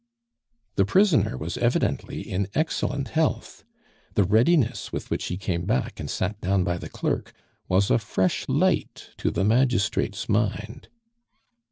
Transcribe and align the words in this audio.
The 0.77 0.83
prisoner 0.83 1.37
was 1.37 1.59
evidently 1.59 2.21
in 2.21 2.47
excellent 2.55 3.09
health; 3.09 3.63
the 4.15 4.23
readiness 4.23 4.91
with 4.91 5.11
which 5.11 5.25
he 5.25 5.37
came 5.37 5.65
back, 5.67 5.99
and 5.99 6.09
sat 6.09 6.41
down 6.41 6.63
by 6.63 6.79
the 6.79 6.89
clerk, 6.89 7.33
was 7.67 7.91
a 7.91 7.99
fresh 7.99 8.49
light 8.49 9.11
to 9.17 9.29
the 9.29 9.43
magistrate's 9.43 10.27
mind. 10.27 10.87